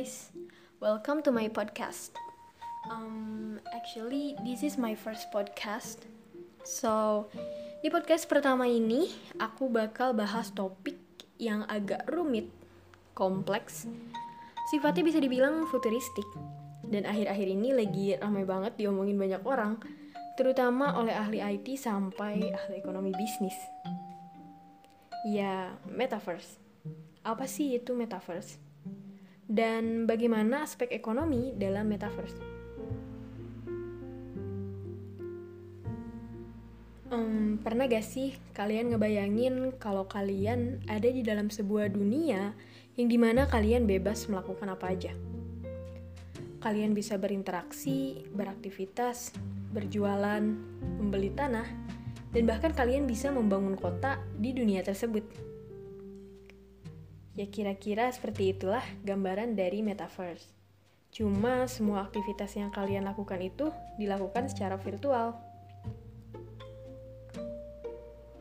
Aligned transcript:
guys, 0.00 0.32
welcome 0.80 1.20
to 1.20 1.28
my 1.28 1.44
podcast. 1.52 2.16
Um, 2.88 3.60
actually, 3.76 4.32
this 4.48 4.64
is 4.64 4.80
my 4.80 4.96
first 4.96 5.28
podcast. 5.28 6.08
So, 6.64 7.28
di 7.84 7.92
podcast 7.92 8.24
pertama 8.24 8.64
ini, 8.64 9.12
aku 9.36 9.68
bakal 9.68 10.16
bahas 10.16 10.56
topik 10.56 10.96
yang 11.36 11.68
agak 11.68 12.08
rumit, 12.08 12.48
kompleks, 13.12 13.84
sifatnya 14.72 15.04
bisa 15.04 15.20
dibilang 15.20 15.68
futuristik. 15.68 16.24
Dan 16.80 17.04
akhir-akhir 17.04 17.48
ini 17.52 17.76
lagi 17.76 18.16
ramai 18.16 18.48
banget 18.48 18.80
diomongin 18.80 19.20
banyak 19.20 19.44
orang, 19.44 19.84
terutama 20.40 20.96
oleh 20.96 21.12
ahli 21.12 21.44
IT 21.44 21.76
sampai 21.76 22.48
ahli 22.48 22.80
ekonomi 22.80 23.12
bisnis. 23.12 23.60
Ya, 25.28 25.76
metaverse. 25.84 26.56
Apa 27.20 27.44
sih 27.44 27.76
itu 27.76 27.92
metaverse? 27.92 28.69
Dan 29.50 30.06
bagaimana 30.06 30.62
aspek 30.62 30.94
ekonomi 30.94 31.50
dalam 31.58 31.90
metaverse? 31.90 32.38
Um, 37.10 37.58
pernah 37.58 37.90
gak 37.90 38.06
sih 38.06 38.38
kalian 38.54 38.94
ngebayangin 38.94 39.74
kalau 39.82 40.06
kalian 40.06 40.78
ada 40.86 41.10
di 41.10 41.26
dalam 41.26 41.50
sebuah 41.50 41.90
dunia 41.90 42.54
yang 42.94 43.10
di 43.10 43.18
mana 43.18 43.50
kalian 43.50 43.90
bebas 43.90 44.30
melakukan 44.30 44.70
apa 44.70 44.94
aja? 44.94 45.10
Kalian 46.62 46.94
bisa 46.94 47.18
berinteraksi, 47.18 48.22
beraktivitas, 48.30 49.34
berjualan, 49.74 50.46
membeli 51.02 51.34
tanah, 51.34 51.66
dan 52.30 52.46
bahkan 52.46 52.70
kalian 52.70 53.10
bisa 53.10 53.34
membangun 53.34 53.74
kota 53.74 54.22
di 54.38 54.54
dunia 54.54 54.86
tersebut. 54.86 55.49
Ya 57.40 57.48
kira-kira 57.48 58.12
seperti 58.12 58.52
itulah 58.52 58.84
gambaran 59.00 59.56
dari 59.56 59.80
metaverse. 59.80 60.52
Cuma 61.08 61.64
semua 61.72 62.04
aktivitas 62.04 62.52
yang 62.52 62.68
kalian 62.68 63.08
lakukan 63.08 63.40
itu 63.40 63.72
dilakukan 63.96 64.52
secara 64.52 64.76
virtual. 64.76 65.40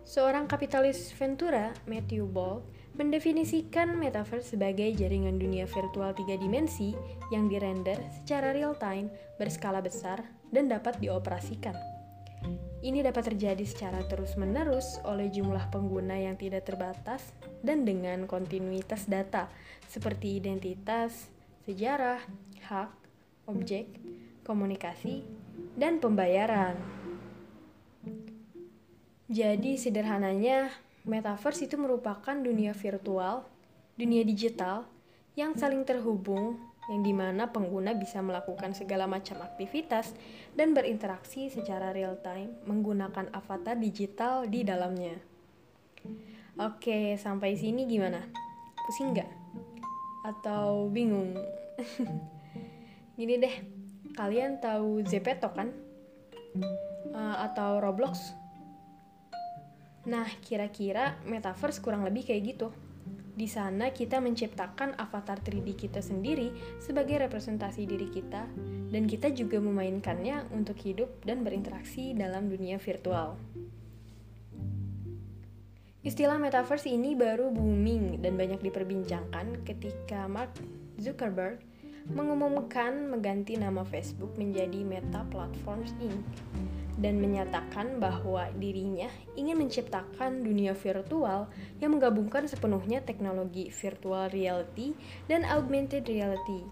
Seorang 0.03 0.51
kapitalis 0.51 1.15
Ventura, 1.15 1.71
Matthew 1.87 2.27
Ball, 2.27 2.59
mendefinisikan 2.99 3.95
metaverse 3.95 4.59
sebagai 4.59 4.91
jaringan 4.91 5.39
dunia 5.39 5.63
virtual 5.63 6.11
tiga 6.11 6.35
dimensi 6.35 6.91
yang 7.31 7.47
dirender 7.47 8.03
secara 8.19 8.51
real 8.51 8.75
time, 8.75 9.07
berskala 9.39 9.79
besar, 9.79 10.27
dan 10.51 10.67
dapat 10.67 10.99
dioperasikan. 10.99 11.98
Ini 12.79 13.03
dapat 13.03 13.35
terjadi 13.35 13.65
secara 13.67 13.99
terus-menerus 14.07 15.03
oleh 15.03 15.27
jumlah 15.27 15.67
pengguna 15.67 16.15
yang 16.15 16.39
tidak 16.39 16.63
terbatas 16.63 17.35
dan 17.59 17.83
dengan 17.83 18.23
kontinuitas 18.23 19.03
data 19.03 19.51
seperti 19.91 20.39
identitas, 20.39 21.27
sejarah, 21.67 22.23
hak, 22.71 22.91
objek, 23.51 23.91
komunikasi, 24.47 25.27
dan 25.75 25.99
pembayaran. 25.99 26.79
Jadi 29.29 29.77
sederhananya, 29.77 30.73
metaverse 31.05 31.67
itu 31.69 31.77
merupakan 31.77 32.33
dunia 32.33 32.73
virtual, 32.73 33.45
dunia 33.99 34.23
digital 34.25 34.87
yang 35.35 35.53
saling 35.53 35.85
terhubung 35.85 36.57
yang 36.89 37.05
di 37.05 37.13
mana 37.13 37.53
pengguna 37.53 37.93
bisa 37.93 38.19
melakukan 38.19 38.73
segala 38.73 39.05
macam 39.05 39.45
aktivitas 39.45 40.17
dan 40.57 40.73
berinteraksi 40.73 41.53
secara 41.53 41.93
real 41.93 42.17
time 42.25 42.57
menggunakan 42.65 43.29
avatar 43.29 43.77
digital 43.77 44.49
di 44.49 44.65
dalamnya. 44.65 45.15
Oke, 46.59 47.15
sampai 47.15 47.55
sini 47.55 47.85
gimana? 47.85 48.19
Pusing 48.83 49.13
nggak? 49.13 49.29
Atau 50.25 50.89
bingung? 50.89 51.37
Gini 53.19 53.37
deh, 53.37 53.55
kalian 54.17 54.57
tahu 54.57 55.05
Zepeto 55.05 55.53
kan? 55.53 55.69
Uh, 57.13 57.37
atau 57.45 57.77
Roblox? 57.79 58.33
Nah, 60.09 60.25
kira-kira 60.41 61.21
metaverse 61.27 61.79
kurang 61.79 62.01
lebih 62.01 62.25
kayak 62.25 62.43
gitu. 62.57 62.67
Di 63.39 63.47
sana 63.47 63.95
kita 63.95 64.19
menciptakan 64.19 64.99
avatar 64.99 65.39
3D 65.39 65.71
kita 65.79 66.03
sendiri 66.03 66.51
sebagai 66.83 67.23
representasi 67.23 67.87
diri 67.87 68.11
kita 68.11 68.43
dan 68.91 69.07
kita 69.07 69.31
juga 69.31 69.63
memainkannya 69.63 70.51
untuk 70.51 70.75
hidup 70.83 71.23
dan 71.23 71.47
berinteraksi 71.47 72.11
dalam 72.11 72.51
dunia 72.51 72.75
virtual. 72.83 73.39
Istilah 76.03 76.35
metaverse 76.35 76.91
ini 76.91 77.15
baru 77.15 77.47
booming 77.47 78.19
dan 78.19 78.35
banyak 78.35 78.59
diperbincangkan 78.59 79.63
ketika 79.63 80.27
Mark 80.27 80.51
Zuckerberg 80.99 81.63
mengumumkan 82.11 83.07
mengganti 83.07 83.55
nama 83.55 83.87
Facebook 83.87 84.35
menjadi 84.35 84.83
Meta 84.83 85.23
Platforms 85.31 85.95
Inc 86.03 86.27
dan 86.99 87.23
menyatakan 87.23 87.97
bahwa 87.97 88.51
dirinya 88.59 89.07
ingin 89.39 89.55
menciptakan 89.55 90.43
dunia 90.43 90.75
virtual 90.75 91.47
yang 91.79 91.95
menggabungkan 91.95 92.45
sepenuhnya 92.45 92.99
teknologi 93.01 93.71
virtual 93.71 94.27
reality 94.29 94.93
dan 95.31 95.47
augmented 95.47 96.05
reality. 96.05 96.67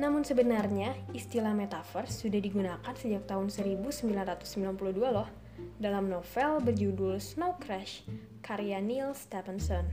Namun 0.00 0.24
sebenarnya 0.24 0.96
istilah 1.12 1.52
metaverse 1.52 2.24
sudah 2.24 2.40
digunakan 2.40 2.94
sejak 2.96 3.28
tahun 3.28 3.52
1992 3.52 4.96
loh 4.96 5.28
dalam 5.76 6.08
novel 6.08 6.64
berjudul 6.64 7.20
Snow 7.20 7.60
Crash 7.60 8.06
karya 8.40 8.80
Neil 8.80 9.12
Stephenson. 9.12 9.84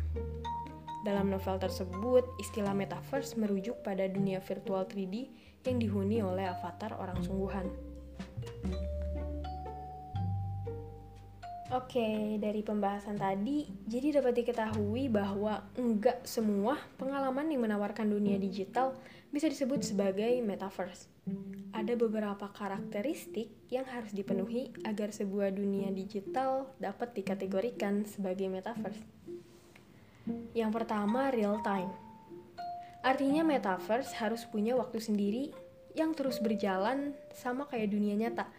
Dalam 0.99 1.31
novel 1.31 1.55
tersebut, 1.63 2.27
istilah 2.43 2.75
metaverse 2.75 3.39
merujuk 3.39 3.79
pada 3.87 4.03
dunia 4.07 4.43
virtual 4.43 4.83
3D 4.83 5.31
yang 5.63 5.79
dihuni 5.79 6.19
oleh 6.19 6.47
avatar 6.47 6.91
orang 6.99 7.19
sungguhan. 7.23 7.67
Oke, 11.69 12.41
dari 12.41 12.65
pembahasan 12.65 13.21
tadi, 13.21 13.69
jadi 13.85 14.17
dapat 14.17 14.41
diketahui 14.41 15.05
bahwa 15.05 15.69
enggak 15.77 16.25
semua 16.25 16.81
pengalaman 16.97 17.45
yang 17.45 17.61
menawarkan 17.61 18.09
dunia 18.09 18.41
digital 18.41 18.97
bisa 19.29 19.45
disebut 19.45 19.85
sebagai 19.85 20.33
metaverse. 20.41 21.05
Ada 21.69 21.93
beberapa 21.93 22.49
karakteristik 22.49 23.53
yang 23.69 23.85
harus 23.85 24.09
dipenuhi 24.17 24.73
agar 24.81 25.13
sebuah 25.13 25.53
dunia 25.53 25.93
digital 25.93 26.73
dapat 26.81 27.13
dikategorikan 27.13 28.01
sebagai 28.09 28.49
metaverse. 28.49 29.05
Yang 30.57 30.71
pertama, 30.73 31.29
real 31.29 31.61
time. 31.61 31.93
Artinya 33.05 33.45
metaverse 33.45 34.17
harus 34.17 34.41
punya 34.49 34.73
waktu 34.73 34.97
sendiri 34.97 35.53
yang 35.93 36.17
terus 36.17 36.41
berjalan 36.41 37.13
sama 37.29 37.69
kayak 37.69 37.93
dunia 37.93 38.17
nyata 38.17 38.49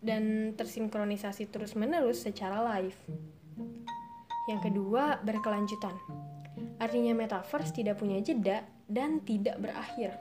dan 0.00 0.56
tersinkronisasi 0.56 1.48
terus-menerus 1.52 2.24
secara 2.24 2.64
live. 2.76 2.96
Yang 4.48 4.60
kedua, 4.72 5.20
berkelanjutan. 5.20 5.94
Artinya 6.80 7.12
metaverse 7.12 7.76
tidak 7.76 8.00
punya 8.00 8.18
jeda 8.24 8.64
dan 8.88 9.20
tidak 9.22 9.60
berakhir. 9.60 10.16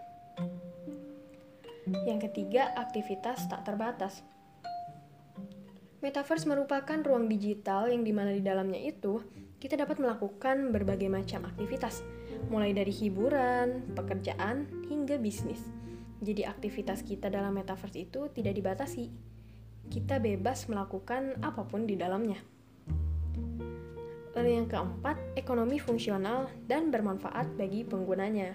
Yang 2.06 2.29
ketiga, 2.29 2.75
aktivitas 2.75 3.47
tak 3.47 3.66
terbatas. 3.66 4.22
Metaverse 6.00 6.47
merupakan 6.47 7.00
ruang 7.00 7.28
digital 7.28 7.91
yang 7.91 8.07
di 8.07 8.13
mana 8.16 8.31
di 8.31 8.40
dalamnya 8.40 8.79
itu 8.79 9.19
kita 9.59 9.75
dapat 9.75 10.00
melakukan 10.00 10.72
berbagai 10.72 11.11
macam 11.11 11.44
aktivitas, 11.44 12.00
mulai 12.47 12.72
dari 12.72 12.96
hiburan, 12.96 13.91
pekerjaan, 13.91 14.67
hingga 14.88 15.19
bisnis. 15.19 15.59
Jadi 16.23 16.47
aktivitas 16.47 17.03
kita 17.03 17.28
dalam 17.28 17.51
metaverse 17.51 18.00
itu 18.00 18.31
tidak 18.31 18.56
dibatasi, 18.56 19.11
kita 19.90 20.22
bebas 20.22 20.70
melakukan 20.70 21.41
apa 21.41 21.66
pun 21.66 21.90
di 21.90 21.97
dalamnya. 21.97 22.38
Lalu 24.38 24.50
yang 24.62 24.68
keempat, 24.70 25.18
ekonomi 25.36 25.82
fungsional 25.82 26.47
dan 26.70 26.94
bermanfaat 26.94 27.58
bagi 27.58 27.82
penggunanya. 27.84 28.53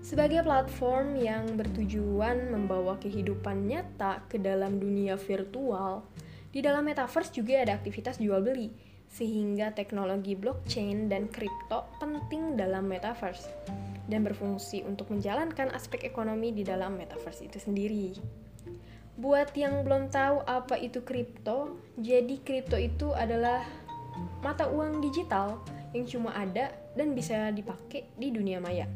Sebagai 0.00 0.40
platform 0.40 1.20
yang 1.20 1.44
bertujuan 1.60 2.48
membawa 2.48 2.96
kehidupan 2.96 3.68
nyata 3.68 4.24
ke 4.24 4.40
dalam 4.40 4.80
dunia 4.80 5.20
virtual, 5.20 6.00
di 6.48 6.64
dalam 6.64 6.88
metaverse 6.88 7.36
juga 7.36 7.60
ada 7.60 7.76
aktivitas 7.76 8.16
jual 8.16 8.40
beli, 8.40 8.72
sehingga 9.12 9.76
teknologi 9.76 10.32
blockchain 10.32 11.12
dan 11.12 11.28
kripto 11.28 11.84
penting 12.00 12.56
dalam 12.56 12.88
metaverse 12.88 13.52
dan 14.08 14.24
berfungsi 14.24 14.80
untuk 14.88 15.12
menjalankan 15.12 15.68
aspek 15.76 16.08
ekonomi 16.08 16.56
di 16.56 16.64
dalam 16.64 16.96
metaverse 16.96 17.44
itu 17.44 17.60
sendiri. 17.60 18.16
Buat 19.18 19.50
yang 19.58 19.82
belum 19.82 20.14
tahu 20.14 20.46
apa 20.46 20.78
itu 20.78 21.02
kripto, 21.02 21.74
jadi 21.98 22.38
kripto 22.38 22.78
itu 22.78 23.10
adalah 23.10 23.66
mata 24.46 24.70
uang 24.70 25.02
digital 25.02 25.58
yang 25.90 26.06
cuma 26.06 26.30
ada 26.30 26.70
dan 26.94 27.18
bisa 27.18 27.50
dipakai 27.50 28.06
di 28.14 28.30
dunia 28.30 28.62
maya. 28.62 28.86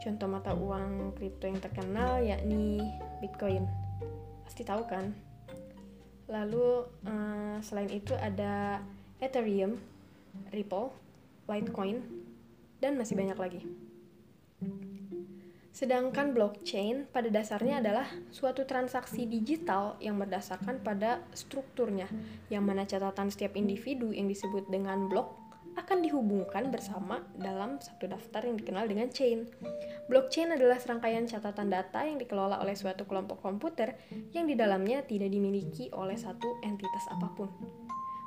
Contoh 0.00 0.24
mata 0.24 0.56
uang 0.56 1.12
kripto 1.20 1.44
yang 1.44 1.60
terkenal 1.60 2.24
yakni 2.24 2.80
Bitcoin. 3.20 3.68
Pasti 4.48 4.64
tahu 4.64 4.88
kan? 4.88 5.12
Lalu 6.32 6.88
uh, 7.04 7.60
selain 7.60 7.92
itu 7.92 8.16
ada 8.16 8.80
Ethereum, 9.20 9.76
Ripple, 10.48 10.96
Litecoin, 11.44 12.00
dan 12.80 12.96
masih 12.96 13.20
banyak 13.20 13.36
lagi. 13.36 13.60
Sedangkan 15.72 16.36
blockchain 16.36 17.08
pada 17.08 17.32
dasarnya 17.32 17.80
adalah 17.80 18.04
suatu 18.28 18.68
transaksi 18.68 19.24
digital 19.24 19.96
yang 20.04 20.20
berdasarkan 20.20 20.84
pada 20.84 21.24
strukturnya, 21.32 22.12
yang 22.52 22.68
mana 22.68 22.84
catatan 22.84 23.32
setiap 23.32 23.56
individu 23.56 24.12
yang 24.12 24.28
disebut 24.28 24.68
dengan 24.68 25.08
blok 25.08 25.42
akan 25.72 26.04
dihubungkan 26.04 26.68
bersama 26.68 27.24
dalam 27.40 27.80
satu 27.80 28.04
daftar 28.04 28.44
yang 28.44 28.60
dikenal 28.60 28.84
dengan 28.84 29.08
chain. 29.08 29.48
Blockchain 30.12 30.52
adalah 30.52 30.76
serangkaian 30.76 31.24
catatan 31.24 31.72
data 31.72 32.04
yang 32.04 32.20
dikelola 32.20 32.60
oleh 32.60 32.76
suatu 32.76 33.08
kelompok 33.08 33.40
komputer 33.40 33.96
yang 34.36 34.44
di 34.44 34.52
dalamnya 34.52 35.00
tidak 35.08 35.32
dimiliki 35.32 35.88
oleh 35.96 36.20
satu 36.20 36.60
entitas 36.60 37.08
apa 37.08 37.32
pun. 37.32 37.48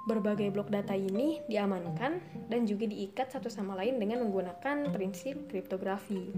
Berbagai 0.09 0.53
blok 0.53 0.69
data 0.69 0.93
ini 0.93 1.41
diamankan 1.49 2.21
dan 2.49 2.65
juga 2.65 2.89
diikat 2.89 3.29
satu 3.29 3.49
sama 3.49 3.77
lain 3.77 3.97
dengan 3.97 4.25
menggunakan 4.25 4.93
prinsip 4.93 5.49
kriptografi. 5.49 6.29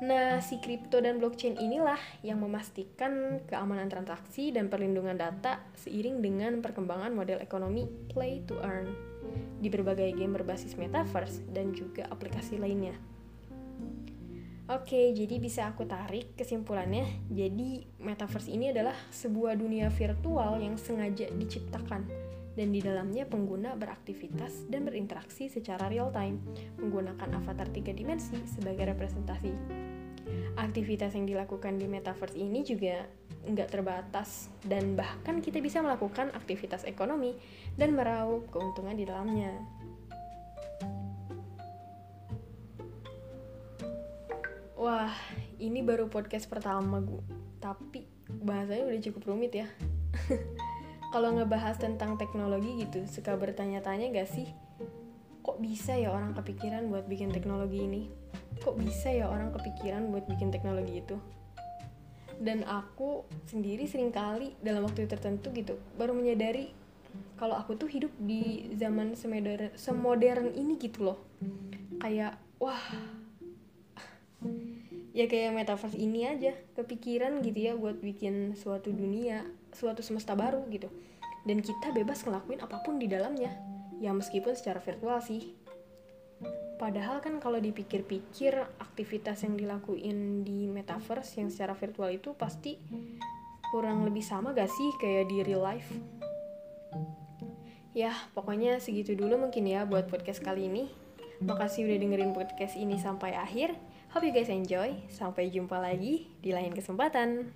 Nah, 0.00 0.40
si 0.40 0.56
kripto 0.64 0.96
dan 1.04 1.20
blockchain 1.20 1.60
inilah 1.60 2.00
yang 2.24 2.40
memastikan 2.40 3.44
keamanan 3.44 3.92
transaksi 3.92 4.48
dan 4.48 4.72
perlindungan 4.72 5.12
data 5.12 5.60
seiring 5.76 6.24
dengan 6.24 6.64
perkembangan 6.64 7.12
model 7.12 7.36
ekonomi 7.36 7.84
play 8.08 8.40
to 8.48 8.56
earn 8.64 8.88
di 9.60 9.68
berbagai 9.68 10.16
game 10.16 10.32
berbasis 10.32 10.80
metaverse 10.80 11.44
dan 11.52 11.76
juga 11.76 12.08
aplikasi 12.08 12.56
lainnya. 12.56 12.96
Oke, 14.72 15.12
jadi 15.12 15.36
bisa 15.36 15.68
aku 15.68 15.84
tarik 15.84 16.32
kesimpulannya. 16.32 17.28
Jadi, 17.28 17.84
metaverse 18.00 18.48
ini 18.48 18.72
adalah 18.72 18.96
sebuah 19.12 19.52
dunia 19.58 19.92
virtual 19.92 20.64
yang 20.64 20.80
sengaja 20.80 21.28
diciptakan 21.28 22.08
dan 22.56 22.72
di 22.72 22.80
dalamnya 22.80 23.28
pengguna 23.28 23.76
beraktivitas 23.76 24.64
dan 24.72 24.88
berinteraksi 24.88 25.52
secara 25.52 25.92
real 25.92 26.08
time 26.08 26.40
menggunakan 26.80 27.40
avatar 27.42 27.68
tiga 27.70 27.94
dimensi 27.94 28.36
sebagai 28.46 28.90
representasi 28.90 29.89
aktivitas 30.58 31.14
yang 31.14 31.26
dilakukan 31.26 31.78
di 31.78 31.86
metaverse 31.86 32.38
ini 32.38 32.62
juga 32.66 33.06
nggak 33.40 33.68
terbatas 33.72 34.52
dan 34.66 34.98
bahkan 34.98 35.40
kita 35.40 35.62
bisa 35.64 35.80
melakukan 35.80 36.28
aktivitas 36.36 36.84
ekonomi 36.84 37.38
dan 37.78 37.96
meraup 37.96 38.50
keuntungan 38.52 38.96
di 38.96 39.04
dalamnya. 39.08 39.54
Wah, 44.80 45.12
ini 45.60 45.84
baru 45.84 46.08
podcast 46.08 46.48
pertama 46.48 47.04
gue, 47.04 47.20
tapi 47.60 48.08
bahasanya 48.40 48.88
udah 48.88 49.00
cukup 49.04 49.22
rumit 49.28 49.52
ya. 49.52 49.68
Kalau 51.12 51.36
ngebahas 51.36 51.76
tentang 51.76 52.16
teknologi 52.16 52.86
gitu, 52.86 53.04
suka 53.04 53.36
bertanya-tanya 53.36 54.08
gak 54.08 54.30
sih, 54.32 54.48
kok 55.44 55.60
bisa 55.60 56.00
ya 56.00 56.16
orang 56.16 56.32
kepikiran 56.32 56.88
buat 56.88 57.04
bikin 57.04 57.28
teknologi 57.28 57.84
ini? 57.84 58.02
Kok 58.60 58.76
bisa 58.76 59.08
ya 59.08 59.26
orang 59.26 59.50
kepikiran 59.56 60.12
buat 60.12 60.28
bikin 60.28 60.52
teknologi 60.52 61.00
itu? 61.00 61.16
Dan 62.40 62.64
aku 62.64 63.24
sendiri 63.48 63.84
sering 63.84 64.12
kali 64.12 64.56
dalam 64.64 64.88
waktu 64.88 65.04
tertentu 65.04 65.52
gitu 65.52 65.76
baru 66.00 66.16
menyadari 66.16 66.72
kalau 67.36 67.56
aku 67.56 67.76
tuh 67.76 67.88
hidup 67.88 68.12
di 68.20 68.68
zaman 68.76 69.16
semodern 69.16 69.72
semodern 69.76 70.52
ini 70.52 70.76
gitu 70.76 71.12
loh. 71.12 71.18
Kayak 72.00 72.36
wah 72.60 72.80
ya 75.18 75.24
kayak 75.28 75.56
metaverse 75.56 75.96
ini 75.96 76.28
aja 76.28 76.52
kepikiran 76.76 77.40
gitu 77.44 77.58
ya 77.60 77.72
buat 77.76 78.00
bikin 78.00 78.56
suatu 78.56 78.92
dunia 78.92 79.44
suatu 79.72 80.04
semesta 80.04 80.36
baru 80.36 80.64
gitu. 80.72 80.88
Dan 81.44 81.64
kita 81.64 81.92
bebas 81.96 82.24
ngelakuin 82.24 82.60
apa 82.60 82.84
pun 82.84 83.00
di 83.00 83.08
dalamnya 83.08 83.70
ya 84.00 84.16
meskipun 84.16 84.56
secara 84.56 84.80
virtual 84.80 85.20
sih 85.20 85.59
Padahal 86.80 87.20
kan 87.20 87.36
kalau 87.44 87.60
dipikir-pikir 87.60 88.56
aktivitas 88.80 89.44
yang 89.44 89.60
dilakuin 89.60 90.40
di 90.48 90.64
metaverse 90.64 91.36
yang 91.36 91.52
secara 91.52 91.76
virtual 91.76 92.08
itu 92.08 92.32
pasti 92.32 92.80
kurang 93.68 94.08
lebih 94.08 94.24
sama 94.24 94.56
gak 94.56 94.72
sih 94.72 94.88
kayak 94.96 95.28
di 95.28 95.44
real 95.44 95.60
life? 95.60 95.92
Ya, 97.92 98.16
pokoknya 98.32 98.80
segitu 98.80 99.12
dulu 99.12 99.36
mungkin 99.36 99.68
ya 99.68 99.84
buat 99.84 100.08
podcast 100.08 100.40
kali 100.40 100.72
ini. 100.72 100.88
Makasih 101.44 101.84
udah 101.84 101.98
dengerin 102.00 102.32
podcast 102.32 102.80
ini 102.80 102.96
sampai 102.96 103.36
akhir. 103.36 103.76
Hope 104.16 104.24
you 104.24 104.32
guys 104.32 104.48
enjoy. 104.48 104.96
Sampai 105.12 105.52
jumpa 105.52 105.76
lagi 105.76 106.32
di 106.40 106.56
lain 106.56 106.72
kesempatan. 106.72 107.52